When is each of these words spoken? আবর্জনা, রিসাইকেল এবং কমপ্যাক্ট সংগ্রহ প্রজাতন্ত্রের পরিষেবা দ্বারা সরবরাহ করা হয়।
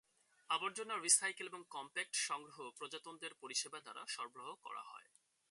আবর্জনা, 0.49 0.95
রিসাইকেল 0.97 1.47
এবং 1.47 1.61
কমপ্যাক্ট 1.69 2.13
সংগ্রহ 2.27 2.57
প্রজাতন্ত্রের 2.77 3.33
পরিষেবা 3.41 3.79
দ্বারা 3.79 4.03
সরবরাহ 4.07 4.49
করা 4.63 4.83
হয়। 4.83 5.07